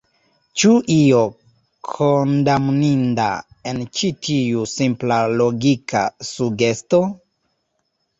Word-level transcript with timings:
Ĉu 0.59 0.69
io 0.93 1.17
kondamninda 1.89 3.27
en 3.71 3.81
ĉi 3.99 4.09
tiu 4.29 4.63
simpla 4.71 5.19
logika 5.35 6.03
sugesto? 6.31 7.03